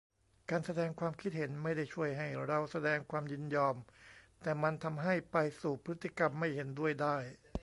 [0.49, 3.75] การแสดงความคิดเห็นไม่ได้ช่วยให้เราแสดงความยินยอม
[4.41, 7.17] แต่มันทำให้ไปสู่พฤติกรรมไม่เห็นด้วยได้